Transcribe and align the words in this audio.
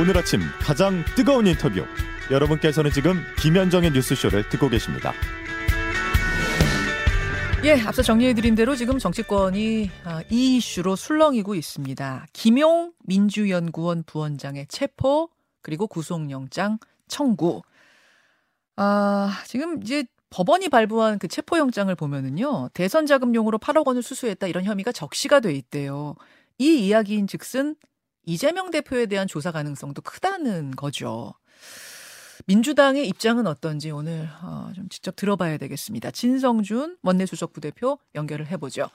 오늘 0.00 0.16
아침 0.16 0.40
가장 0.58 1.04
뜨거운 1.14 1.46
인터뷰. 1.46 1.84
여러분께서는 2.30 2.90
지금 2.92 3.22
김현정의 3.38 3.90
뉴스쇼를 3.90 4.48
듣고 4.48 4.70
계십니다. 4.70 5.12
예, 7.62 7.78
앞서 7.82 8.00
정리해드린 8.00 8.54
대로 8.54 8.74
지금 8.74 8.98
정치권이 8.98 9.90
아, 10.04 10.22
이 10.30 10.56
이슈로 10.56 10.96
술렁이고 10.96 11.54
있습니다. 11.54 12.26
김용 12.32 12.92
민주연구원 13.04 14.04
부원장의 14.04 14.68
체포 14.68 15.28
그리고 15.60 15.86
구속영장 15.86 16.78
청구. 17.06 17.60
아, 18.76 19.42
지금 19.46 19.82
이제 19.82 20.04
법원이 20.30 20.70
발부한 20.70 21.18
그 21.18 21.28
체포영장을 21.28 21.94
보면은요, 21.94 22.70
대선 22.72 23.04
자금용으로 23.04 23.58
8억 23.58 23.86
원을 23.86 24.02
수수했다 24.02 24.46
이런 24.46 24.64
혐의가 24.64 24.90
적시가 24.90 25.40
돼 25.40 25.52
있대요. 25.52 26.14
이 26.56 26.86
이야기인 26.86 27.26
즉슨 27.26 27.76
이재명 28.24 28.70
대표에 28.70 29.06
대한 29.06 29.26
조사 29.26 29.50
가능성도 29.50 30.02
크다는 30.02 30.72
거죠. 30.72 31.34
민주당의 32.46 33.06
입장은 33.08 33.46
어떤지 33.46 33.90
오늘 33.90 34.28
어, 34.42 34.70
좀 34.74 34.88
직접 34.88 35.14
들어봐야 35.16 35.58
되겠습니다. 35.58 36.10
진성준 36.10 36.98
원내수석 37.02 37.52
부대표 37.52 37.98
연결을 38.14 38.46
해보죠. 38.48 38.88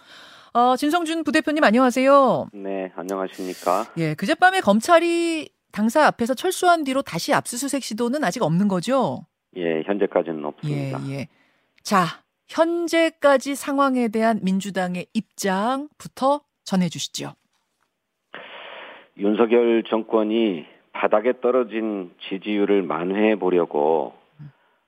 어, 0.54 0.76
진성준 0.76 1.24
부대표님 1.24 1.64
안녕하세요. 1.64 2.50
네, 2.54 2.92
안녕하십니까? 2.96 3.94
예, 3.98 4.16
그젯밤에 4.16 4.60
검찰이 4.62 5.50
당사 5.72 6.06
앞에서 6.08 6.34
철수한 6.34 6.84
뒤로 6.84 7.02
다시 7.02 7.34
압수수색 7.34 7.84
시도는 7.84 8.24
아직 8.24 8.44
없는 8.44 8.68
거죠? 8.68 9.26
예, 9.56 9.84
현재까지는 9.86 10.42
예, 10.42 10.46
없습니다. 10.46 11.10
예. 11.10 11.28
자, 11.84 12.24
현재까지 12.48 13.56
상황에 13.56 14.08
대한 14.08 14.40
민주당의 14.42 15.08
입장부터 15.14 16.42
전해 16.64 16.90
주시죠. 16.90 17.34
윤석열 19.18 19.84
정권이 19.84 20.66
바닥에 20.92 21.34
떨어진 21.42 22.12
지지율을 22.30 22.82
만회해 22.84 23.36
보려고 23.36 24.14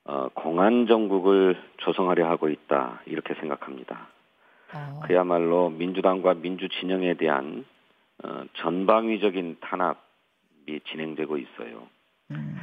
어, 0.04 0.28
공안 0.34 0.86
정국을 0.86 1.56
조성하려 1.78 2.28
하고 2.28 2.48
있다 2.48 3.00
이렇게 3.06 3.34
생각합니다. 3.34 4.08
어, 4.74 5.00
그야말로 5.04 5.70
민주당과 5.70 6.34
민주 6.34 6.68
진영에 6.68 7.14
대한 7.14 7.64
어, 8.24 8.44
전방위적인 8.54 9.58
탄압이 9.60 10.80
진행되고 10.90 11.36
있어요. 11.38 11.86
음, 12.30 12.56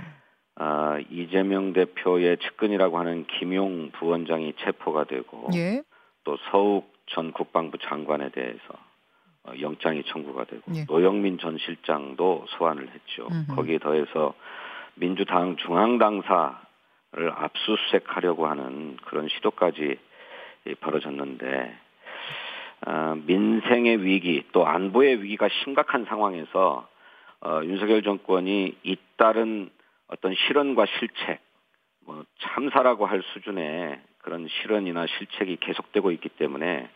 아, 0.56 1.00
이재명 1.10 1.74
대표의 1.74 2.38
측근이라고 2.38 2.98
하는 2.98 3.26
김용 3.28 3.92
부원장이 3.92 4.54
체포가 4.60 5.06
되고 5.06 5.50
예, 5.56 5.84
또 6.24 6.38
서욱 6.52 6.92
전 7.08 7.32
국방부 7.32 7.78
장관에 7.78 8.30
대해서 8.30 8.74
어, 8.74 8.87
영장이 9.60 10.04
청구가 10.04 10.46
되고 10.46 10.64
예. 10.76 10.86
노영민 10.86 11.38
전 11.38 11.58
실장도 11.58 12.46
소환을 12.50 12.90
했죠. 12.90 13.28
음흠. 13.32 13.56
거기에 13.56 13.78
더해서 13.80 14.34
민주당 14.96 15.56
중앙당사를 15.58 16.58
압수수색하려고 17.32 18.48
하는 18.48 18.98
그런 19.06 19.28
시도까지 19.30 19.98
이, 20.66 20.76
벌어졌는데 20.76 21.78
아, 22.82 23.16
민생의 23.26 24.04
위기 24.04 24.44
또 24.52 24.68
안보의 24.68 25.24
위기가 25.24 25.48
심각한 25.64 26.06
상황에서 26.06 26.88
어, 27.42 27.62
윤석열 27.64 28.02
정권이 28.02 28.78
잇따른 28.84 29.70
어떤 30.08 30.34
실언과 30.36 30.86
실책 31.00 31.40
뭐 32.06 32.24
참사라고 32.40 33.06
할 33.06 33.22
수준의 33.34 34.00
그런 34.20 34.48
실언이나 34.48 35.06
실책이 35.08 35.58
계속되고 35.58 36.12
있기 36.12 36.30
때문에 36.30 36.90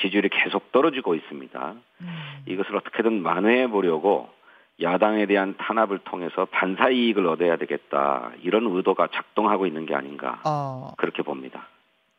지지율이 0.00 0.28
계속 0.30 0.72
떨어지고 0.72 1.14
있습니다. 1.14 1.74
음, 2.00 2.06
이것을 2.46 2.76
어떻게든 2.76 3.22
만회해 3.22 3.68
보려고 3.68 4.28
야당에 4.82 5.26
대한 5.26 5.54
탄압을 5.58 6.00
통해서 6.00 6.46
반사 6.50 6.90
이익을 6.90 7.26
얻어야 7.26 7.56
되겠다 7.56 8.32
이런 8.42 8.66
의도가 8.66 9.08
작동하고 9.14 9.66
있는 9.66 9.86
게 9.86 9.94
아닌가 9.94 10.40
어, 10.44 10.92
그렇게 10.98 11.22
봅니다. 11.22 11.68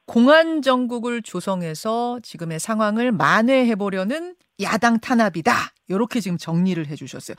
공안 0.08 0.62
정국을 0.62 1.22
조성해서 1.22 2.20
지금의 2.24 2.60
상황을 2.60 3.12
만회해 3.12 3.76
보려는 3.76 4.36
야당 4.62 5.00
탄압이다. 5.00 5.52
이렇게 5.90 6.20
지금 6.20 6.38
정리를 6.38 6.88
해주셨어요. 6.88 7.36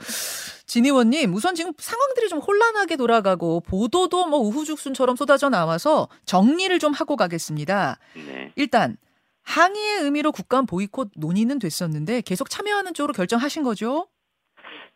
진 0.65 0.85
의원님, 0.85 1.33
우선 1.33 1.55
지금 1.55 1.73
상황들이 1.77 2.29
좀 2.29 2.39
혼란하게 2.39 2.95
돌아가고 2.95 3.61
보도도 3.61 4.27
뭐 4.27 4.39
우후죽순처럼 4.39 5.15
쏟아져 5.15 5.49
나와서 5.49 6.07
정리를 6.25 6.77
좀 6.79 6.93
하고 6.93 7.15
가겠습니다. 7.15 7.97
네. 8.13 8.51
일단 8.55 8.97
항의의 9.49 10.03
의미로 10.03 10.31
국감 10.31 10.67
보이콧 10.67 11.11
논의는 11.15 11.57
됐었는데 11.57 12.21
계속 12.21 12.49
참여하는 12.49 12.93
쪽으로 12.93 13.13
결정하신 13.13 13.63
거죠? 13.63 14.07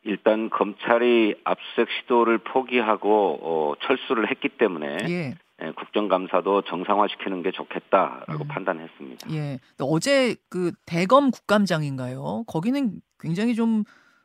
일단 0.03 0.49
검찰이 0.49 1.35
압수수색 1.43 1.87
시도를 2.01 2.37
포기하고 2.37 3.39
어, 3.41 3.73
철수를 3.81 4.29
했기 4.29 4.49
때문에 4.49 4.97
예, 5.09 5.35
예, 5.61 5.71
국정감사도 5.71 6.63
정상화시키는 6.63 7.41
게 7.41 7.51
좋겠다라고 7.51 8.43
음. 8.43 8.47
판단했습니다. 8.47 9.33
예. 9.33 9.59
어제 9.79 10.35
그 10.49 10.71
대검 10.85 11.31
국감장인가요? 11.31 12.43
거기는 12.45 13.01
굉장히 13.19 13.55
좀 13.55 13.83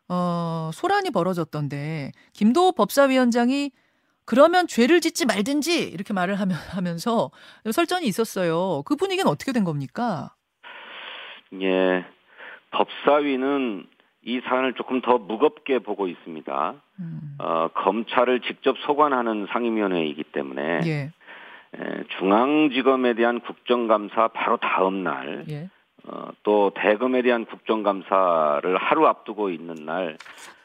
어, 0.08 0.70
소란이 0.74 1.10
벌어졌던데 1.10 2.12
김도호 2.34 2.72
법사위원장이 2.72 3.70
그러면 4.28 4.66
죄를 4.66 5.00
짓지 5.00 5.24
말든지 5.24 5.88
이렇게 5.88 6.12
말을 6.12 6.38
하면, 6.38 6.54
하면 6.74 6.98
서 6.98 7.30
설전이 7.64 8.06
있었어요. 8.06 8.82
그 8.84 8.94
분위기는 8.94 9.26
어떻게 9.26 9.52
된 9.52 9.64
겁니까? 9.64 10.34
예, 11.62 12.04
법사위는 12.70 13.86
이 14.26 14.40
사안을 14.44 14.74
조금 14.74 15.00
더 15.00 15.16
무겁게 15.16 15.78
보고 15.78 16.08
있습니다. 16.08 16.74
음, 17.00 17.36
어, 17.38 17.68
검찰을 17.68 18.42
직접 18.42 18.76
소관하는 18.80 19.46
상임위원회이기 19.50 20.24
때문에 20.24 20.80
예, 20.84 21.10
에, 21.74 22.04
중앙지검에 22.18 23.14
대한 23.14 23.40
국정감사 23.40 24.28
바로 24.28 24.58
다음 24.58 25.04
날, 25.04 25.46
예. 25.48 25.70
어, 26.04 26.28
또 26.42 26.70
대검에 26.74 27.22
대한 27.22 27.46
국정감사를 27.46 28.76
하루 28.76 29.06
앞두고 29.06 29.48
있는 29.48 29.86
날, 29.86 30.18
어, 30.18 30.57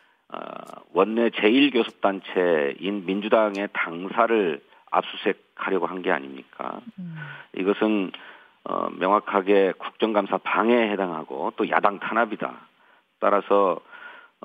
원내 0.93 1.29
제1교섭단체인 1.29 3.05
민주당의 3.05 3.69
당사를 3.73 4.61
압수수색하려고 4.91 5.87
한 5.87 6.01
게 6.01 6.11
아닙니까? 6.11 6.81
음, 6.99 7.15
이것은 7.57 8.11
어, 8.65 8.89
명확하게 8.97 9.73
국정감사 9.77 10.37
방해에 10.37 10.89
해당하고 10.91 11.51
또 11.57 11.69
야당 11.69 11.99
탄압이다. 11.99 12.53
따라서 13.19 13.79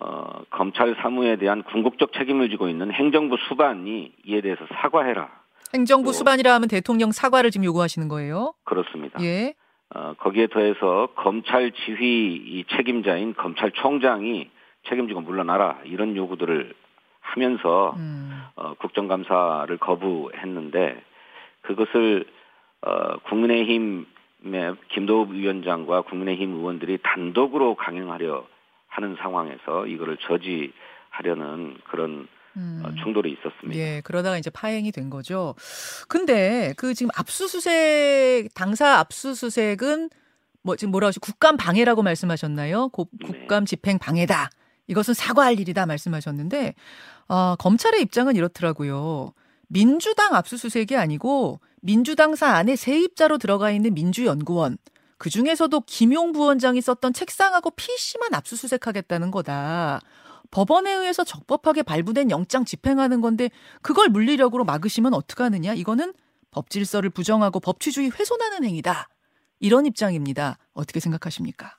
어, 0.00 0.42
검찰 0.50 0.94
사무에 1.02 1.36
대한 1.36 1.62
궁극적 1.64 2.12
책임을 2.12 2.50
지고 2.50 2.68
있는 2.68 2.90
행정부 2.92 3.36
수반이 3.48 4.12
이에 4.24 4.40
대해서 4.40 4.64
사과해라. 4.80 5.28
행정부 5.74 6.08
또- 6.08 6.12
수반이라 6.12 6.54
하면 6.54 6.68
대통령 6.68 7.12
사과를 7.12 7.50
지금 7.50 7.64
요구하시는 7.64 8.08
거예요? 8.08 8.54
그렇습니다. 8.64 9.22
예. 9.22 9.54
어, 9.94 10.14
거기에 10.18 10.46
더해서 10.48 11.08
검찰 11.16 11.70
지휘 11.72 12.34
이 12.36 12.64
책임자인 12.76 13.34
검찰총장이 13.34 14.50
책임지고 14.88 15.20
물러나라 15.22 15.78
이런 15.84 16.16
요구들을 16.16 16.74
하면서 17.20 17.94
음, 17.98 18.42
어, 18.56 18.74
국정감사를 18.74 19.76
거부했는데 19.78 21.02
그것을 21.62 22.24
어, 22.82 23.18
국민의힘의 23.28 24.06
김도읍 24.94 25.32
위원장과 25.32 26.02
국민의힘 26.02 26.54
의원들이 26.54 26.98
단독으로 27.02 27.74
강행하려 27.76 28.46
하는 28.88 29.16
상황에서 29.20 29.86
이거를 29.86 30.16
저지하려는 30.18 31.76
그런 31.90 32.28
음. 32.56 32.82
어, 32.84 32.90
충돌이 33.02 33.32
있었습니다. 33.32 33.78
예, 33.78 34.00
그러다가 34.04 34.38
이제 34.38 34.50
파행이 34.50 34.90
된 34.92 35.10
거죠. 35.10 35.54
근데 36.08 36.72
그 36.76 36.94
지금 36.94 37.10
압수수색 37.16 38.54
당사 38.54 38.98
압수수색은 38.98 40.10
뭐 40.62 40.74
지금 40.76 40.90
뭐라고 40.90 41.08
하시 41.08 41.20
국감 41.20 41.56
방해라고 41.56 42.02
말씀하셨나요? 42.02 42.88
고- 42.88 43.08
네. 43.12 43.26
국감 43.40 43.64
집행 43.64 43.98
방해다. 43.98 44.50
이것은 44.88 45.14
사과할 45.14 45.60
일이다 45.60 45.86
말씀하셨는데 45.86 46.74
어, 47.28 47.56
검찰의 47.56 48.02
입장은 48.02 48.36
이렇더라고요. 48.36 49.32
민주당 49.68 50.34
압수수색이 50.34 50.96
아니고 50.96 51.60
민주당사 51.80 52.48
안에 52.48 52.74
세입자로 52.74 53.38
들어가 53.38 53.70
있는 53.70 53.94
민주연구원 53.94 54.78
그 55.18 55.30
중에서도 55.30 55.80
김용 55.82 56.32
부원장이 56.32 56.80
썼던 56.80 57.12
책상하고 57.12 57.70
PC만 57.70 58.34
압수수색하겠다는 58.34 59.30
거다. 59.30 60.00
법원에 60.50 60.92
의해서 60.92 61.24
적법하게 61.24 61.82
발부된 61.82 62.30
영장 62.30 62.64
집행하는 62.64 63.20
건데 63.20 63.50
그걸 63.82 64.08
물리력으로 64.08 64.64
막으시면 64.64 65.12
어떡하느냐? 65.12 65.74
이거는 65.74 66.14
법 66.50 66.70
질서를 66.70 67.10
부정하고 67.10 67.60
법치주의 67.60 68.10
훼손하는 68.10 68.64
행위다. 68.64 69.08
이런 69.60 69.86
입장입니다. 69.86 70.56
어떻게 70.72 71.00
생각하십니까? 71.00 71.77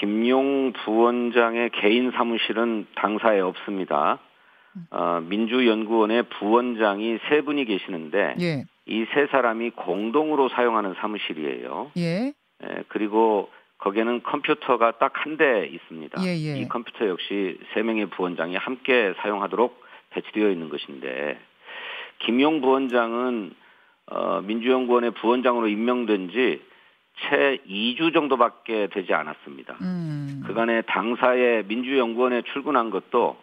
김용 0.00 0.72
부원장의 0.72 1.70
개인 1.74 2.10
사무실은 2.12 2.86
당사에 2.94 3.40
없습니다. 3.40 4.18
어, 4.90 5.20
민주연구원의 5.28 6.22
부원장이 6.38 7.18
세 7.28 7.42
분이 7.42 7.66
계시는데 7.66 8.36
예, 8.40 8.64
이세 8.86 9.26
사람이 9.30 9.70
공동으로 9.70 10.48
사용하는 10.48 10.94
사무실이에요. 11.00 11.92
예, 11.98 12.32
예, 12.62 12.84
그리고 12.88 13.50
거기에는 13.78 14.22
컴퓨터가 14.22 14.92
딱 14.98 15.12
한 15.16 15.36
대 15.36 15.66
있습니다. 15.66 16.22
예, 16.24 16.28
예. 16.28 16.58
이 16.58 16.68
컴퓨터 16.68 17.06
역시 17.06 17.58
세 17.74 17.82
명의 17.82 18.06
부원장이 18.06 18.56
함께 18.56 19.12
사용하도록 19.18 19.82
배치되어 20.10 20.50
있는 20.50 20.70
것인데 20.70 21.38
김용 22.20 22.62
부원장은 22.62 23.52
어, 24.06 24.40
민주연구원의 24.42 25.10
부원장으로 25.12 25.68
임명된 25.68 26.30
지 26.30 26.62
채 27.28 27.58
2주 27.68 28.12
정도밖에 28.14 28.88
되지 28.88 29.12
않았습니다. 29.14 29.76
음. 29.82 30.42
그간에 30.46 30.82
당사에 30.82 31.62
민주연구원에 31.66 32.42
출근한 32.52 32.90
것도 32.90 33.36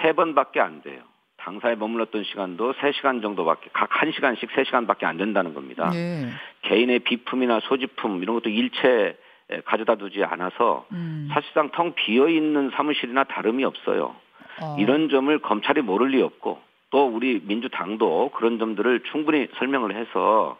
세 0.00 0.12
번밖에 0.12 0.60
안 0.60 0.82
돼요. 0.82 1.02
당사에 1.38 1.74
머물렀던 1.74 2.24
시간도 2.24 2.72
3시간 2.74 3.20
정도밖에 3.20 3.68
각 3.72 3.90
1시간씩 3.90 4.48
3시간밖에 4.48 5.04
안 5.04 5.18
된다는 5.18 5.52
겁니다. 5.52 5.90
예. 5.94 6.28
개인의 6.62 7.00
비품이나 7.00 7.60
소지품 7.60 8.22
이런 8.22 8.36
것도 8.36 8.48
일체 8.48 9.16
가져다 9.66 9.96
두지 9.96 10.24
않아서 10.24 10.86
음. 10.92 11.28
사실상 11.32 11.70
텅 11.70 11.92
비어 11.94 12.28
있는 12.28 12.70
사무실이나 12.74 13.24
다름이 13.24 13.64
없어요. 13.64 14.16
어. 14.62 14.76
이런 14.78 15.10
점을 15.10 15.36
검찰이 15.40 15.82
모를 15.82 16.08
리 16.08 16.22
없고 16.22 16.60
또 16.90 17.06
우리 17.08 17.42
민주당도 17.44 18.30
그런 18.34 18.58
점들을 18.58 19.00
충분히 19.10 19.48
설명을 19.58 19.94
해서 19.96 20.56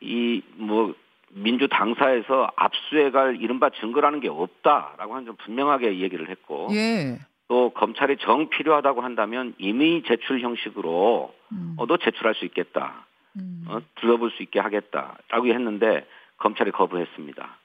이 0.00 0.42
뭐 0.56 0.94
민주 1.30 1.68
당사에서 1.68 2.50
압수해갈 2.56 3.36
이른바 3.40 3.70
증거라는 3.70 4.20
게 4.20 4.28
없다라고 4.28 5.14
하는 5.14 5.26
점 5.26 5.36
분명하게 5.36 5.98
얘기를 6.00 6.28
했고 6.30 6.68
예. 6.72 7.18
또 7.48 7.70
검찰이 7.70 8.16
정 8.18 8.48
필요하다고 8.48 9.00
한다면 9.02 9.54
임의 9.58 10.02
제출 10.06 10.40
형식으로 10.40 11.34
음. 11.52 11.74
어 11.78 11.86
도 11.86 11.96
제출할 11.96 12.34
수 12.34 12.44
있겠다. 12.44 13.06
음. 13.36 13.64
어, 13.68 13.80
들어볼 14.00 14.30
수 14.32 14.42
있게 14.42 14.58
하겠다라고 14.60 15.46
했는데 15.46 16.06
검찰이 16.38 16.70
거부했습니다. 16.72 17.58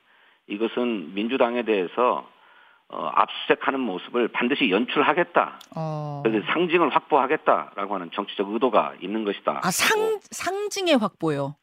이것은 0.48 1.14
민주당에 1.14 1.64
대해서 1.64 2.30
어, 2.90 3.10
압수색하는 3.16 3.80
모습을 3.80 4.28
반드시 4.28 4.70
연출하겠다. 4.70 5.60
어. 5.76 6.22
그래서 6.24 6.46
상징을 6.52 6.90
확보하겠다라고 6.90 7.96
하는 7.96 8.12
정치적 8.14 8.50
의도가 8.52 8.94
있는 9.02 9.24
것이다. 9.24 9.62
아, 9.64 9.72
상 9.72 10.20
상징의 10.32 10.98
확보요. 10.98 11.56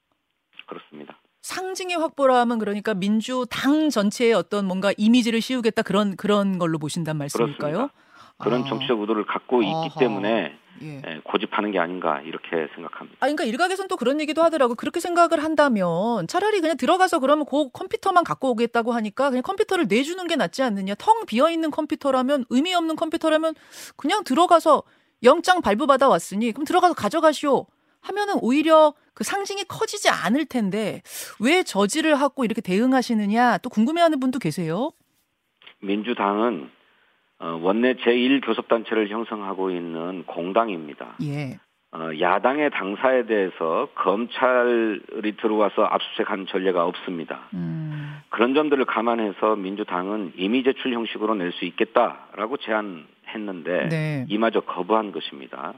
그렇습니다. 0.66 1.16
상징의 1.42 1.96
확보라면 1.96 2.58
그러니까 2.58 2.94
민주당 2.94 3.90
전체의 3.90 4.34
어떤 4.34 4.66
뭔가 4.66 4.92
이미지를 4.96 5.40
씌우겠다 5.40 5.82
그런 5.82 6.16
그런 6.16 6.58
걸로 6.58 6.78
보신단 6.78 7.16
말씀일까요? 7.16 7.90
그런 8.38 8.62
아. 8.62 8.68
정치적 8.68 9.00
의도를 9.00 9.26
갖고 9.26 9.62
있기 9.62 9.72
어허. 9.72 10.00
때문에 10.00 10.56
예. 10.82 11.02
예, 11.06 11.20
고집하는 11.24 11.72
게 11.72 11.78
아닌가 11.78 12.20
이렇게 12.22 12.68
생각합니다. 12.74 13.18
아, 13.20 13.26
그러니까 13.26 13.44
일각에서는 13.44 13.88
또 13.88 13.96
그런 13.96 14.18
얘기도 14.20 14.42
하더라고. 14.42 14.74
그렇게 14.74 14.98
생각을 14.98 15.42
한다면 15.42 16.26
차라리 16.26 16.60
그냥 16.60 16.78
들어가서 16.78 17.18
그러면 17.18 17.44
그 17.44 17.68
컴퓨터만 17.70 18.24
갖고 18.24 18.50
오겠다고 18.50 18.92
하니까 18.92 19.28
그냥 19.28 19.42
컴퓨터를 19.42 19.86
내주는 19.88 20.26
게 20.26 20.36
낫지 20.36 20.62
않느냐. 20.62 20.94
텅 20.94 21.26
비어 21.26 21.50
있는 21.50 21.70
컴퓨터라면 21.70 22.46
의미 22.48 22.74
없는 22.74 22.96
컴퓨터라면 22.96 23.54
그냥 23.96 24.24
들어가서 24.24 24.82
영장 25.22 25.60
발부받아 25.60 26.08
왔으니 26.08 26.52
그럼 26.52 26.64
들어가서 26.64 26.94
가져가시오. 26.94 27.66
하면은 28.02 28.34
오히려 28.40 28.94
그 29.14 29.24
상징이 29.24 29.64
커지지 29.64 30.08
않을 30.08 30.46
텐데 30.46 31.02
왜 31.40 31.62
저지를 31.62 32.14
하고 32.14 32.44
이렇게 32.44 32.60
대응하시느냐 32.60 33.58
또 33.58 33.68
궁금해하는 33.70 34.18
분도 34.20 34.38
계세요. 34.38 34.90
민주당은 35.82 36.70
어, 37.38 37.58
원내 37.62 37.94
제1교섭단체를 37.94 39.08
형성하고 39.08 39.70
있는 39.70 40.24
공당입니다. 40.26 41.16
예. 41.22 41.58
어, 41.92 42.10
야당의 42.20 42.70
당사에 42.70 43.26
대해서 43.26 43.88
검찰이 43.96 45.36
들어와서 45.40 45.84
압수수색한 45.84 46.46
전례가 46.48 46.84
없습니다. 46.84 47.48
음. 47.54 48.20
그런 48.28 48.54
점들을 48.54 48.84
감안해서 48.84 49.56
민주당은 49.56 50.34
이미 50.36 50.62
제출 50.62 50.92
형식으로 50.92 51.34
낼 51.34 51.50
수 51.52 51.64
있겠다라고 51.64 52.58
제안했는데 52.58 53.88
네. 53.88 54.26
이마저 54.28 54.60
거부한 54.60 55.10
것입니다. 55.10 55.74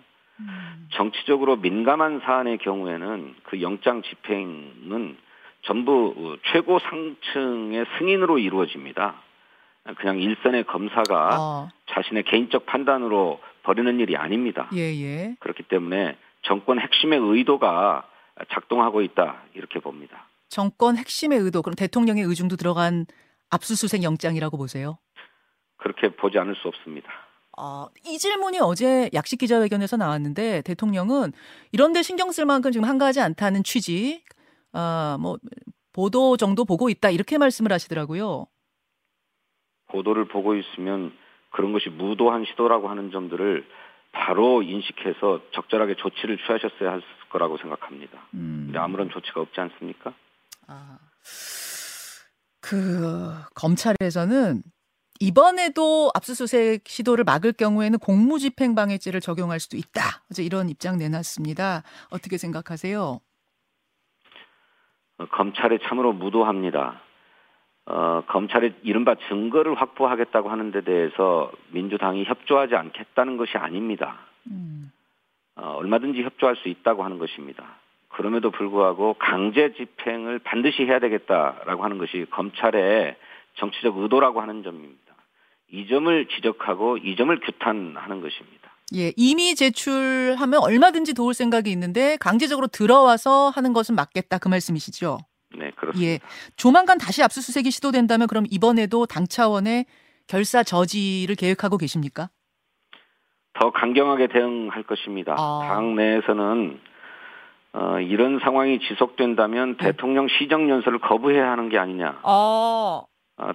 음. 0.48 0.88
정치적으로 0.92 1.56
민감한 1.56 2.20
사안의 2.24 2.58
경우에는 2.58 3.34
그 3.44 3.62
영장 3.62 4.02
집행은 4.02 5.16
전부 5.62 6.14
어, 6.16 6.36
최고 6.52 6.78
상층의 6.78 7.86
승인으로 7.98 8.38
이루어집니다. 8.38 9.14
그냥 9.96 10.18
일선의 10.18 10.64
검사가 10.64 11.28
어. 11.40 11.68
자신의 11.90 12.24
개인적 12.24 12.66
판단으로 12.66 13.40
벌이는 13.62 14.00
일이 14.00 14.16
아닙니다. 14.16 14.68
예, 14.74 14.80
예. 14.80 15.36
그렇기 15.40 15.64
때문에 15.64 16.16
정권 16.42 16.78
핵심의 16.78 17.18
의도가 17.18 18.08
작동하고 18.50 19.02
있다 19.02 19.42
이렇게 19.54 19.80
봅니다. 19.80 20.28
정권 20.48 20.96
핵심의 20.96 21.38
의도, 21.38 21.62
그럼 21.62 21.74
대통령의 21.74 22.24
의중도 22.24 22.56
들어간 22.56 23.06
압수수색 23.50 24.02
영장이라고 24.02 24.56
보세요? 24.56 24.98
그렇게 25.78 26.10
보지 26.10 26.38
않을 26.38 26.54
수 26.56 26.68
없습니다. 26.68 27.10
어, 27.58 27.86
이 28.06 28.18
질문이 28.18 28.58
어제 28.60 29.10
약식 29.12 29.38
기자회견에서 29.38 29.96
나왔는데 29.96 30.62
대통령은 30.62 31.32
이런데 31.70 32.02
신경 32.02 32.32
쓸 32.32 32.46
만큼 32.46 32.72
지금 32.72 32.88
한가하지 32.88 33.20
않다는 33.20 33.62
취지, 33.62 34.24
아, 34.72 35.18
뭐 35.20 35.38
보도 35.92 36.36
정도 36.36 36.64
보고 36.64 36.88
있다 36.88 37.10
이렇게 37.10 37.38
말씀을 37.38 37.72
하시더라고요. 37.72 38.46
보도를 39.88 40.28
보고 40.28 40.54
있으면 40.54 41.12
그런 41.50 41.72
것이 41.72 41.90
무도한 41.90 42.46
시도라고 42.46 42.88
하는 42.88 43.10
점들을 43.10 43.66
바로 44.12 44.62
인식해서 44.62 45.40
적절하게 45.52 45.96
조치를 45.96 46.38
취하셨어야 46.38 46.92
할 46.92 47.02
거라고 47.30 47.58
생각합니다. 47.58 48.26
음. 48.34 48.64
근데 48.66 48.78
아무런 48.78 49.10
조치가 49.10 49.40
없지 49.40 49.60
않습니까? 49.60 50.14
아, 50.66 50.98
그 52.60 53.32
검찰에서는 53.54 54.62
이번에도 55.20 56.10
압수수색 56.14 56.88
시도를 56.88 57.24
막을 57.24 57.52
경우에는 57.52 57.98
공무집행방해죄를 57.98 59.20
적용할 59.20 59.60
수도 59.60 59.76
있다. 59.76 60.22
어제 60.30 60.42
이런 60.42 60.68
입장 60.68 60.98
내놨습니다. 60.98 61.82
어떻게 62.10 62.38
생각하세요? 62.38 63.20
어, 65.18 65.26
검찰이 65.26 65.78
참으로 65.84 66.12
무도합니다. 66.12 67.00
어, 67.86 68.22
검찰이 68.28 68.74
이른바 68.82 69.14
증거를 69.28 69.74
확보하겠다고 69.74 70.50
하는 70.50 70.70
데 70.70 70.82
대해서 70.82 71.50
민주당이 71.70 72.24
협조하지 72.24 72.74
않겠다는 72.74 73.36
것이 73.36 73.56
아닙니다. 73.56 74.18
음. 74.50 74.92
어, 75.56 75.74
얼마든지 75.76 76.22
협조할 76.22 76.56
수 76.56 76.68
있다고 76.68 77.04
하는 77.04 77.18
것입니다. 77.18 77.64
그럼에도 78.08 78.50
불구하고 78.50 79.14
강제 79.18 79.72
집행을 79.72 80.38
반드시 80.40 80.84
해야 80.84 80.98
되겠다라고 80.98 81.82
하는 81.82 81.98
것이 81.98 82.26
검찰의 82.30 83.16
정치적 83.56 83.96
의도라고 83.98 84.40
하는 84.40 84.62
점입니다. 84.62 85.14
이 85.70 85.86
점을 85.88 86.28
지적하고 86.28 86.98
이 86.98 87.16
점을 87.16 87.38
규탄하는 87.40 88.20
것입니다. 88.20 88.72
예, 88.94 89.12
이미 89.16 89.54
제출하면 89.54 90.60
얼마든지 90.60 91.14
도울 91.14 91.32
생각이 91.32 91.70
있는데 91.70 92.16
강제적으로 92.20 92.66
들어와서 92.66 93.48
하는 93.48 93.72
것은 93.72 93.94
맞겠다 93.94 94.38
그 94.38 94.48
말씀이시죠? 94.48 95.18
네, 95.56 95.70
그렇습니다. 95.76 96.12
예. 96.12 96.18
조만간 96.56 96.98
다시 96.98 97.22
압수수색이 97.22 97.70
시도된다면 97.70 98.26
그럼 98.26 98.44
이번에도 98.50 99.06
당 99.06 99.26
차원의 99.26 99.86
결사 100.26 100.62
저지를 100.62 101.36
계획하고 101.36 101.78
계십니까? 101.78 102.28
더 103.54 103.70
강경하게 103.70 104.28
대응할 104.28 104.82
것입니다. 104.84 105.34
아. 105.38 105.60
당 105.68 105.94
내에서는 105.94 106.80
어, 107.74 107.98
이런 108.00 108.38
상황이 108.40 108.78
지속된다면 108.80 109.76
네. 109.78 109.86
대통령 109.86 110.28
시정 110.28 110.68
연설을 110.68 110.98
거부해야 111.00 111.50
하는 111.50 111.68
게 111.70 111.78
아니냐. 111.78 112.20
아, 112.22 112.22
아, 112.22 113.02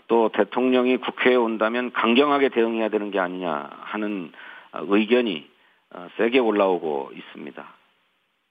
또 0.07 0.29
대통령이 0.33 0.97
국회에 0.97 1.35
온다면 1.35 1.91
강경하게 1.93 2.49
대응해야 2.49 2.89
되는 2.89 3.11
게 3.11 3.19
아니냐 3.19 3.69
하는 3.81 4.31
아, 4.71 4.81
의견이 4.83 5.47
아, 5.91 6.07
세게 6.17 6.39
올라오고 6.39 7.11
있습니다. 7.15 7.65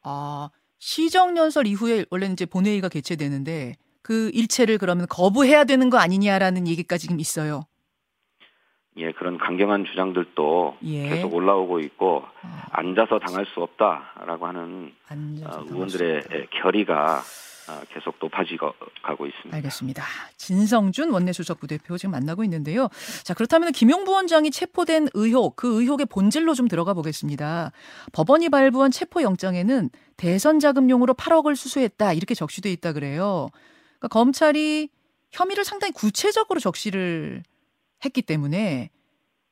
아, 0.05 0.51
시정연설 0.79 1.67
이후에 1.67 2.05
원래는 2.11 2.35
이제 2.35 2.47
본회의가 2.47 2.89
개최되는데 2.89 3.75
그 4.03 4.31
일체를 4.33 4.79
그러면 4.79 5.07
거부해야 5.09 5.65
되는 5.65 5.91
거 5.91 5.99
아니냐라는 5.99 6.69
얘기까지 6.69 7.09
지금 7.09 7.21
있어요. 7.21 7.65
예, 8.99 9.13
그런 9.13 9.37
강경한 9.37 9.85
주장들도 9.85 10.79
예. 10.85 11.09
계속 11.09 11.35
올라오고 11.35 11.81
있고 11.81 12.25
아, 12.43 12.67
앉아서 12.71 13.19
당할 13.19 13.45
수 13.47 13.61
없다라고 13.61 14.47
하는 14.47 14.95
어, 15.11 15.65
의원들의 15.69 16.17
없다. 16.19 16.35
예, 16.35 16.47
결의가 16.51 17.19
아, 17.19 17.23
계속 17.93 18.15
높아지고 18.21 18.73
가고 19.03 19.27
있습니다. 19.27 19.57
알겠습니다. 19.57 20.05
진성준 20.37 21.11
원내수석 21.11 21.61
부 21.61 21.67
대표 21.67 21.99
지금 21.99 22.13
만나고 22.13 22.45
있는데요. 22.45 22.89
자, 23.25 23.35
그렇다면 23.35 23.73
김용 23.73 24.05
부원장이 24.05 24.51
체포된 24.51 25.09
의혹, 25.15 25.57
그 25.57 25.81
의혹의 25.81 26.07
본질로 26.07 26.55
좀 26.55 26.69
들어가 26.69 26.95
보겠습니다. 26.95 27.73
법원이 28.13 28.49
발부한 28.49 28.91
체포 28.91 29.23
영장에는 29.23 29.91
대선 30.17 30.61
자금용으로 30.61 31.15
8억을 31.15 31.57
수수했다 31.57 32.13
이렇게 32.13 32.35
적시돼 32.35 32.71
있다 32.73 32.93
그래요. 32.93 33.49
그러니까 33.99 34.09
검찰이 34.09 34.89
혐의를 35.33 35.65
상당히 35.65 35.93
구체적으로 35.93 36.61
적시를 36.61 37.43
했기 38.05 38.23
때문에 38.23 38.91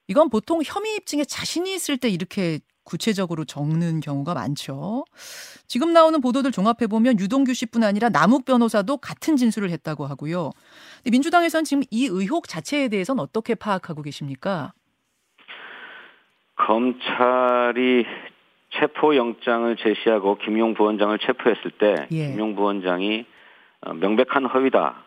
이건 0.06 0.28
보통 0.28 0.60
혐의 0.64 0.96
입증에 0.96 1.24
자신이 1.24 1.74
있을 1.74 1.96
때 1.96 2.08
이렇게 2.08 2.60
구체적으로 2.84 3.44
적는 3.44 4.00
경우가 4.00 4.34
많죠. 4.34 5.04
지금 5.66 5.92
나오는 5.92 6.20
보도들 6.20 6.52
종합해 6.52 6.86
보면 6.88 7.18
유동규 7.18 7.54
씨뿐 7.54 7.82
아니라 7.82 8.10
남욱 8.10 8.44
변호사도 8.44 8.98
같은 8.98 9.36
진술을 9.36 9.70
했다고 9.70 10.06
하고요. 10.06 10.50
민주당에서는 11.10 11.64
지금 11.64 11.82
이 11.90 12.06
의혹 12.06 12.46
자체에 12.46 12.88
대해서는 12.88 13.22
어떻게 13.22 13.54
파악하고 13.54 14.02
계십니까? 14.02 14.72
검찰이 16.56 18.06
체포영장을 18.78 19.76
제시하고 19.76 20.38
김용 20.38 20.74
부원장을 20.74 21.18
체포했을 21.20 21.70
때 21.78 22.06
예. 22.12 22.28
김용 22.28 22.54
부원장이 22.54 23.24
어, 23.82 23.94
명백한 23.94 24.46
허위다. 24.46 25.04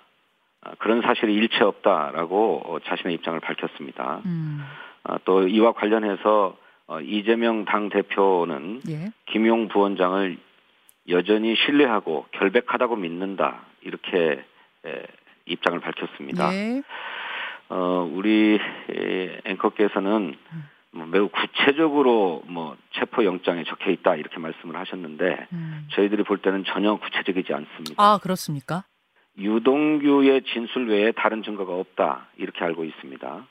어, 0.65 0.72
그런 0.79 1.01
사실이 1.01 1.34
일체 1.34 1.63
없다라고 1.63 2.62
어, 2.65 2.79
자신의 2.86 3.15
입장을 3.15 3.39
밝혔습니다. 3.39 4.22
음. 4.25 4.63
또 5.24 5.48
이와 5.48 5.72
관련해서 5.72 6.57
이재명 7.03 7.65
당 7.65 7.89
대표는 7.89 8.82
예. 8.89 9.12
김용 9.25 9.67
부원장을 9.67 10.38
여전히 11.10 11.56
신뢰하고 11.56 12.25
결백하다고 12.32 12.96
믿는다 12.96 13.65
이렇게 13.82 14.44
입장을 15.46 15.79
밝혔습니다. 15.79 16.53
예. 16.53 16.82
어, 17.70 18.10
우리 18.13 18.60
앵커께서는 19.46 20.36
음. 20.53 20.63
뭐 20.91 21.06
매우 21.06 21.29
구체적으로 21.29 22.41
뭐 22.48 22.77
체포 22.94 23.24
영장에 23.25 23.63
적혀 23.65 23.91
있다 23.91 24.15
이렇게 24.15 24.39
말씀을 24.39 24.75
하셨는데 24.77 25.48
음. 25.51 25.88
저희들이 25.91 26.24
볼 26.24 26.38
때는 26.39 26.63
전혀 26.65 26.96
구체적이지 26.96 27.53
않습니다. 27.53 27.96
아 27.98 28.20
그렇습니까? 28.22 28.86
유동규의 29.38 30.44
진술 30.44 30.89
외에 30.89 31.12
다른 31.12 31.44
증거가 31.44 31.74
없다 31.74 32.27
이렇게 32.38 32.63
알고 32.63 32.86
있습니다. 32.86 33.46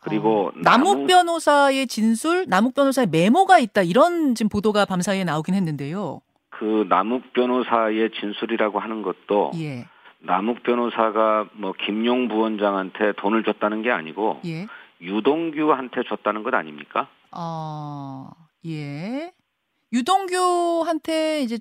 그리고 0.00 0.48
어, 0.48 0.52
남욱 0.56 1.06
변호사의 1.06 1.86
진술, 1.86 2.46
남욱 2.48 2.74
변호사의 2.74 3.08
메모가 3.08 3.58
있다 3.58 3.82
이런 3.82 4.34
지금 4.34 4.48
보도가 4.48 4.84
밤사이에 4.84 5.24
나오긴 5.24 5.54
했는데요. 5.54 6.20
그 6.50 6.86
남욱 6.88 7.32
변호사의 7.32 8.10
진술이라고 8.18 8.78
하는 8.80 9.02
것도 9.02 9.52
예. 9.56 9.86
남욱 10.20 10.62
변호사가 10.62 11.48
뭐 11.52 11.72
김용 11.84 12.28
부원장한테 12.28 13.12
돈을 13.18 13.44
줬다는 13.44 13.82
게 13.82 13.90
아니고 13.90 14.40
예. 14.46 14.66
유동규한테 15.00 16.02
줬다는 16.08 16.42
것 16.42 16.54
아닙니까? 16.54 17.08
어, 17.30 18.30
예. 18.66 19.32
유동규한테 19.92 21.42
이제 21.42 21.58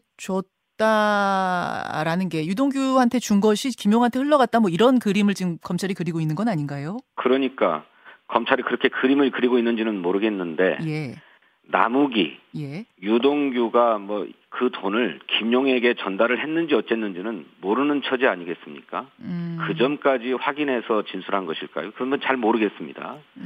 줬다라는 0.77 2.29
게 2.29 2.45
유동규한테 2.47 3.19
준 3.19 3.39
것이 3.39 3.69
김용한테 3.69 4.19
흘러갔다 4.19 4.59
뭐 4.59 4.69
이런 4.69 4.99
그림을 4.99 5.33
지금 5.33 5.57
검찰이 5.61 5.93
그리고 5.93 6.19
있는 6.19 6.35
건 6.35 6.47
아닌가요? 6.49 6.97
그러니까 7.15 7.85
검찰이 8.27 8.63
그렇게 8.63 8.89
그림을 8.89 9.31
그리고 9.31 9.57
있는지는 9.57 10.01
모르겠는데 10.01 10.77
예. 10.85 11.15
남욱이 11.63 12.37
예. 12.55 12.85
유동규가 13.01 13.97
뭐 13.99 14.27
그 14.57 14.71
돈을 14.71 15.19
김용에게 15.27 15.93
전달을 15.93 16.41
했는지 16.41 16.73
어쨌는지는 16.73 17.45
모르는 17.61 18.01
처지 18.01 18.25
아니겠습니까? 18.25 19.05
음. 19.19 19.59
그 19.61 19.75
점까지 19.75 20.33
확인해서 20.33 21.03
진술한 21.03 21.45
것일까요? 21.45 21.91
그러면 21.91 22.19
잘 22.21 22.37
모르겠습니다. 22.37 23.17
예. 23.39 23.43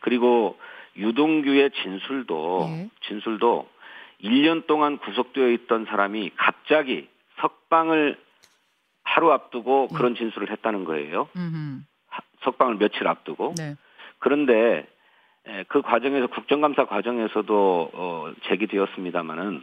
그리고 0.00 0.58
유동규의 0.96 1.70
진술도 1.82 2.66
예. 2.70 2.88
진술도 3.06 3.68
1년 4.22 4.66
동안 4.66 4.96
구속되어 4.96 5.50
있던 5.50 5.84
사람이 5.84 6.30
갑자기 6.36 7.08
석방을 7.40 8.18
하루 9.02 9.32
앞두고 9.32 9.88
예. 9.92 9.94
그런 9.94 10.14
진술을 10.14 10.50
했다는 10.50 10.84
거예요. 10.84 11.28
음흠. 11.36 11.80
석방을 12.42 12.78
며칠 12.78 13.06
앞두고. 13.06 13.54
네. 13.58 13.76
그런데 14.24 14.86
예, 15.46 15.64
그 15.68 15.82
과정에서 15.82 16.28
국정감사 16.28 16.86
과정에서도 16.86 17.90
어, 17.92 18.32
제기되었습니다마는 18.48 19.62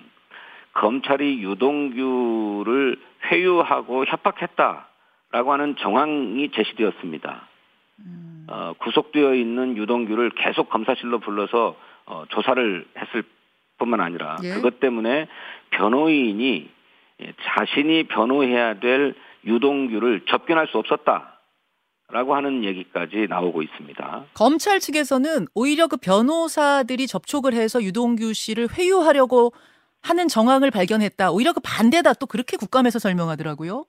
검찰이 0.74 1.42
유동규를 1.42 2.98
회유하고 3.26 4.06
협박했다라고 4.06 5.52
하는 5.52 5.76
정황이 5.78 6.52
제시되었습니다. 6.52 7.48
음. 8.06 8.46
어, 8.52 8.74
구속되어 8.78 9.34
있는 9.34 9.76
유동규를 9.78 10.30
계속 10.36 10.70
검사실로 10.70 11.18
불러서 11.18 11.76
어, 12.06 12.26
조사를 12.30 12.86
했을 13.00 13.24
뿐만 13.80 14.00
아니라 14.00 14.38
예? 14.44 14.54
그것 14.54 14.80
때문에 14.80 15.28
변호인이 15.72 16.70
예, 17.22 17.34
자신이 17.42 18.04
변호해야 18.04 18.76
될 18.76 19.16
유동규를 19.44 20.22
접견할 20.28 20.68
수 20.68 20.78
없었다. 20.78 21.31
라고 22.12 22.36
하는 22.36 22.64
얘기까지 22.64 23.28
나오고 23.30 23.62
있습니다. 23.62 24.26
검찰 24.34 24.80
측에서는 24.80 25.48
오히려 25.56 25.88
그 25.88 25.98
변호사들이 25.98 27.08
접촉을 27.08 27.54
해서 27.54 27.82
유동규 27.82 28.34
씨를 28.34 28.68
회유하려고 28.78 29.54
하는 30.02 30.28
정황을 30.28 30.72
발견했다. 30.72 31.32
오히려 31.32 31.54
그 31.54 31.62
반대다. 31.64 32.14
또 32.16 32.26
그렇게 32.26 32.58
국감에서 32.58 33.00
설명하더라고요. 33.00 33.86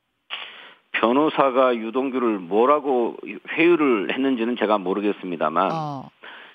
변호사가 0.93 1.75
유동규를 1.75 2.39
뭐라고 2.39 3.17
회유를 3.57 4.13
했는지는 4.13 4.57
제가 4.57 4.79
모르겠습니다만 4.79 5.71
어. 5.73 6.11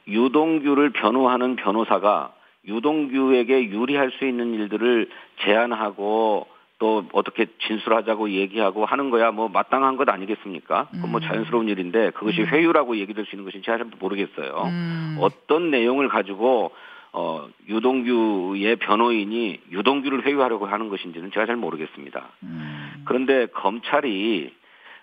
유동규를 0.08 0.92
변호하는 0.92 1.56
변호사가 1.58 2.34
유동규에게 2.66 3.70
유리할 3.70 4.12
수 4.18 4.26
있는 4.26 4.54
일들을 4.54 5.10
제안하고 5.44 6.48
또 6.80 7.06
어떻게 7.14 7.48
진술하자고 7.68 8.32
얘기하고 8.32 8.86
하는 8.86 9.10
거야 9.10 9.32
뭐 9.32 9.50
마땅한 9.50 9.98
것 9.98 10.10
아니겠습니까? 10.10 10.88
그건 10.92 11.12
뭐 11.12 11.20
음. 11.20 11.28
자연스러운 11.28 11.70
일인데 11.70 12.12
그것이 12.12 12.42
음. 12.42 12.48
회유라고 12.48 12.98
얘기될 12.98 13.26
수 13.26 13.36
있는 13.36 13.46
것인지 13.46 13.66
잘 13.66 13.84
모르겠어요. 14.00 14.64
음. 14.66 15.18
어떤 15.20 15.72
내용을 15.72 16.08
가지고 16.08 16.72
어 17.14 17.48
유동규의 17.68 18.76
변호인이 18.76 19.62
유동규를 19.72 20.26
회유하려고 20.26 20.68
하는 20.68 20.90
것인지는 20.90 21.32
제가 21.32 21.48
잘 21.48 21.56
모르겠습니다. 21.56 22.30
음. 22.44 23.04
그런데 23.06 23.48
검찰이 23.48 24.54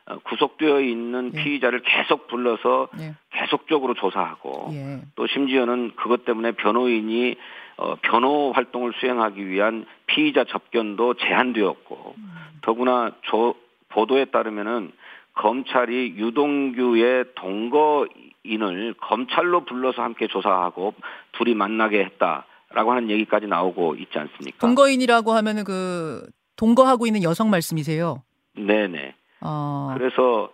어, 0.07 0.19
구속되어 0.19 0.83
있는 0.83 1.33
예. 1.35 1.43
피의자를 1.43 1.81
계속 1.81 2.29
불러서 2.29 2.89
예. 3.01 3.15
계속적으로 3.33 3.95
조사하고 3.95 4.69
예. 4.73 5.01
또 5.17 5.27
심지어는 5.27 5.93
그것 5.97 6.27
때문에 6.27 6.53
변호인이 6.53 7.37
어, 7.77 7.97
변호 8.03 8.53
활동을 8.53 8.93
수행하기 9.01 9.49
위한 9.49 9.87
피의자 10.07 10.45
접견도 10.45 11.15
제한되었고 11.15 12.15
음. 12.17 12.35
더구나 12.63 13.13
조, 13.23 13.55
보도에 13.89 14.27
따르면은 14.27 14.93
검찰이 15.35 16.15
유동규의 16.17 17.25
동거인을 17.35 18.95
검찰로 19.01 19.65
불러서 19.65 20.03
함께 20.03 20.29
조사하고 20.29 20.95
둘이 21.33 21.55
만나게 21.55 22.05
했다라고 22.05 22.93
하는 22.93 23.11
얘기까지 23.11 23.47
나오고 23.47 23.97
있지 23.97 24.17
않습니까? 24.19 24.59
동거인이라고 24.59 25.33
하면은 25.33 25.65
그 25.65 26.25
동거하고 26.57 27.07
있는 27.07 27.25
여성 27.25 27.51
말씀이세요? 27.51 28.23
네네. 28.57 29.15
어. 29.41 29.95
그래서 29.97 30.53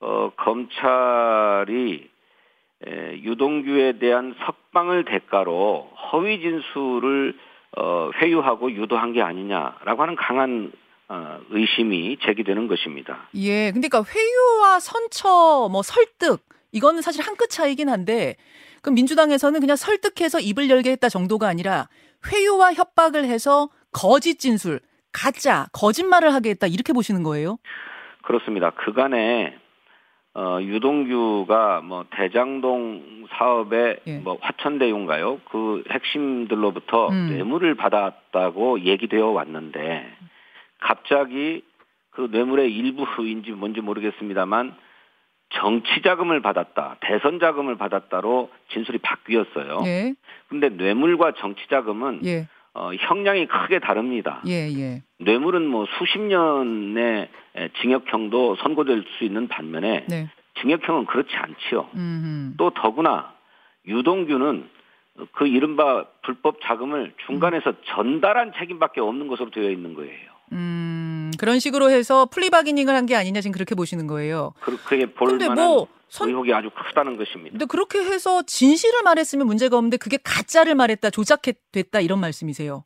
어, 0.00 0.30
검찰이 0.36 1.94
에, 1.94 2.11
유동규에 2.86 3.98
대한 3.98 4.34
석방을 4.44 5.04
대가로 5.04 5.90
허위 6.12 6.40
진술을 6.40 7.34
어, 7.78 8.10
회유하고 8.16 8.72
유도한 8.72 9.12
게 9.12 9.22
아니냐라고 9.22 10.02
하는 10.02 10.14
강한 10.16 10.72
어, 11.08 11.38
의심이 11.50 12.18
제기되는 12.24 12.68
것입니다. 12.68 13.28
예, 13.34 13.70
그러니까 13.70 14.02
회유와 14.02 14.80
선처, 14.80 15.68
뭐 15.70 15.82
설득 15.82 16.42
이거는 16.72 17.02
사실 17.02 17.22
한 17.22 17.36
끗 17.36 17.48
차이긴 17.50 17.88
한데 17.88 18.36
그럼 18.82 18.94
민주당에서는 18.94 19.60
그냥 19.60 19.76
설득해서 19.76 20.40
입을 20.40 20.68
열게 20.70 20.90
했다 20.92 21.08
정도가 21.08 21.48
아니라 21.48 21.88
회유와 22.30 22.74
협박을 22.74 23.24
해서 23.24 23.68
거짓 23.92 24.38
진술, 24.38 24.80
가짜, 25.12 25.66
거짓말을 25.72 26.32
하게 26.34 26.50
했다 26.50 26.66
이렇게 26.66 26.92
보시는 26.92 27.22
거예요? 27.22 27.58
그렇습니다. 28.22 28.70
그간에 28.70 29.56
어, 30.34 30.58
유동규가 30.62 31.82
뭐 31.82 32.06
대장동 32.10 33.26
사업의 33.30 34.00
예. 34.06 34.18
뭐 34.18 34.38
화천대유인가요? 34.40 35.40
그 35.50 35.84
핵심들로부터 35.90 37.08
음. 37.10 37.28
뇌물을 37.28 37.74
받았다고 37.74 38.80
얘기되어 38.80 39.26
왔는데 39.26 40.10
갑자기 40.80 41.62
그 42.10 42.28
뇌물의 42.30 42.74
일부인지 42.74 43.52
뭔지 43.52 43.80
모르겠습니다만 43.80 44.74
정치 45.50 46.00
자금을 46.02 46.40
받았다, 46.40 46.96
대선 47.00 47.38
자금을 47.38 47.76
받았다로 47.76 48.50
진술이 48.72 48.98
바뀌었어요. 48.98 49.82
예. 49.84 50.14
근데 50.48 50.70
뇌물과 50.70 51.32
정치 51.38 51.60
자금은 51.68 52.20
예. 52.24 52.48
어, 52.74 52.90
형량이 52.94 53.46
크게 53.46 53.80
다릅니다. 53.80 54.42
예, 54.46 54.70
예. 54.74 55.02
뇌물은 55.24 55.66
뭐 55.66 55.86
수십 55.98 56.18
년의 56.20 57.28
징역형도 57.80 58.56
선고될 58.62 59.04
수 59.18 59.24
있는 59.24 59.48
반면에 59.48 60.04
네. 60.08 60.28
징역형은 60.60 61.06
그렇지 61.06 61.30
않지요. 61.34 61.88
음흠. 61.94 62.54
또 62.58 62.70
더구나 62.70 63.32
유동규는 63.86 64.68
그 65.32 65.46
이른바 65.46 66.06
불법 66.24 66.58
자금을 66.62 67.12
중간에서 67.26 67.70
음. 67.70 67.74
전달한 67.86 68.52
책임밖에 68.58 69.00
없는 69.00 69.28
것으로 69.28 69.50
되어 69.50 69.70
있는 69.70 69.94
거예요. 69.94 70.32
음, 70.52 71.30
그런 71.38 71.58
식으로 71.58 71.90
해서 71.90 72.26
플리바기닝을 72.26 72.94
한 72.94 73.06
게 73.06 73.16
아니냐 73.16 73.40
지금 73.40 73.52
그렇게 73.52 73.74
보시는 73.74 74.06
거예요. 74.06 74.52
그, 74.60 74.76
그게 74.84 75.06
볼 75.06 75.28
근데 75.30 75.48
뭐 75.48 75.88
선- 76.08 76.28
의혹이 76.28 76.52
아주 76.52 76.70
크다는 76.70 77.16
것입니다. 77.16 77.52
근데 77.52 77.64
그렇게 77.66 77.98
해서 78.00 78.42
진실을 78.42 79.02
말했으면 79.02 79.46
문제가 79.46 79.76
없는데 79.78 79.96
그게 79.96 80.18
가짜를 80.22 80.74
말했다, 80.74 81.08
조작됐다 81.10 82.00
이런 82.00 82.20
말씀이세요. 82.20 82.84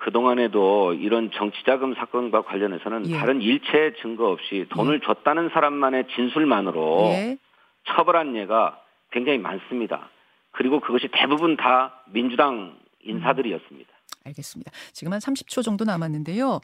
그동안에도 0.00 0.94
이런 0.94 1.30
정치자금 1.32 1.94
사건과 1.94 2.42
관련해서는 2.42 3.10
예. 3.10 3.18
다른 3.18 3.40
일체 3.42 3.94
증거 4.00 4.30
없이 4.30 4.66
돈을 4.70 5.00
줬다는 5.00 5.50
사람만의 5.52 6.06
진술만으로 6.14 7.10
예. 7.12 7.38
처벌한 7.86 8.34
예가 8.36 8.80
굉장히 9.12 9.38
많습니다. 9.38 10.08
그리고 10.52 10.80
그것이 10.80 11.08
대부분 11.12 11.56
다 11.56 12.02
민주당 12.12 12.78
인사들이었습니다. 13.04 13.90
알겠습니다. 14.24 14.70
지금 14.92 15.12
한 15.12 15.18
30초 15.18 15.62
정도 15.62 15.84
남았는데요. 15.84 16.60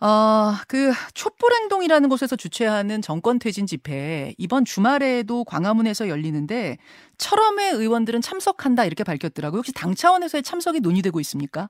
아, 0.00 0.62
그 0.68 0.92
촛불행동이라는 1.14 2.08
곳에서 2.08 2.36
주최하는 2.36 3.00
정권 3.00 3.38
퇴진 3.38 3.66
집회 3.66 4.34
이번 4.38 4.64
주말에도 4.64 5.44
광화문에서 5.44 6.08
열리는데 6.08 6.78
철험회 7.18 7.70
의원들은 7.70 8.20
참석한다 8.20 8.84
이렇게 8.84 9.04
밝혔더라고요. 9.04 9.58
혹시 9.58 9.72
당 9.72 9.94
차원에서의 9.94 10.42
참석이 10.42 10.80
논의되고 10.80 11.20
있습니까? 11.20 11.68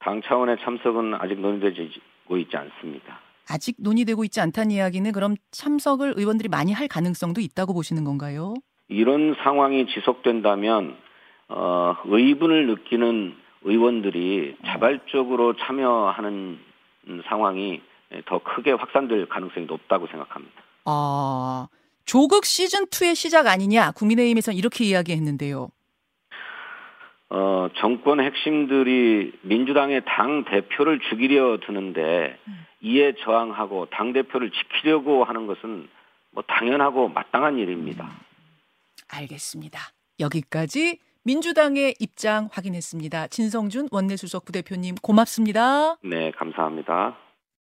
당 0.00 0.22
차원의 0.22 0.58
참석은 0.62 1.14
아직 1.14 1.40
논의되고 1.40 2.36
있지 2.38 2.56
않습니다. 2.56 3.20
아직 3.50 3.76
논의되고 3.78 4.24
있지 4.24 4.40
않다는 4.40 4.70
이야기는 4.72 5.12
그럼 5.12 5.36
참석을 5.50 6.14
의원들이 6.16 6.48
많이 6.48 6.72
할 6.72 6.86
가능성도 6.86 7.40
있다고 7.40 7.72
보시는 7.72 8.04
건가요? 8.04 8.54
이런 8.88 9.34
상황이 9.42 9.86
지속된다면 9.86 10.96
어, 11.48 11.96
의분을 12.04 12.66
느끼는 12.66 13.34
의원들이 13.62 14.56
자발적으로 14.66 15.56
참여하는 15.56 16.58
음, 17.08 17.22
상황이 17.26 17.80
더 18.26 18.38
크게 18.42 18.72
확산될 18.72 19.28
가능성이 19.28 19.66
높다고 19.66 20.06
생각합니다. 20.06 20.62
아, 20.84 21.68
조국 22.04 22.44
시즌 22.44 22.86
2의 22.86 23.14
시작 23.14 23.46
아니냐? 23.46 23.92
국민의힘에서는 23.92 24.56
이렇게 24.56 24.84
이야기했는데요. 24.84 25.68
어, 27.30 27.68
정권 27.76 28.20
핵심들이 28.20 29.32
민주당의 29.42 30.02
당 30.06 30.44
대표를 30.44 31.00
죽이려 31.10 31.58
드는데 31.66 32.38
이에 32.80 33.14
저항하고 33.22 33.86
당 33.90 34.12
대표를 34.12 34.50
지키려고 34.50 35.24
하는 35.24 35.46
것은 35.46 35.88
뭐 36.30 36.42
당연하고 36.46 37.08
마땅한 37.08 37.58
일입니다. 37.58 38.08
알겠습니다. 39.08 39.80
여기까지 40.20 40.98
민주당의 41.24 41.94
입장 42.00 42.48
확인했습니다. 42.50 43.28
진성준 43.28 43.88
원내수석 43.92 44.46
부대표님 44.46 44.94
고맙습니다. 45.02 45.96
네, 46.02 46.30
감사합니다. 46.30 47.16